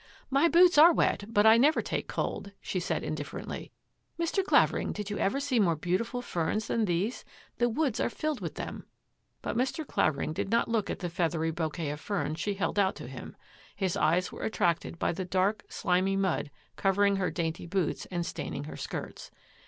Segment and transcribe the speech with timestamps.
[0.31, 3.71] "My boots are wet, but I never take cold,'* she said indifferently."
[4.19, 4.43] Mr.
[4.43, 7.23] Clavering, did you ever see more beautiful ferns than these?
[7.59, 8.87] The woods are filled with them."
[9.43, 9.85] But Mr.
[9.85, 13.37] Clavering did not look at the feathery bouquet of ferns she held out to him.
[13.75, 18.63] His eyes were attracted by the dark, slimy mud covering her dainty boots and staining
[18.63, 19.29] her skirts.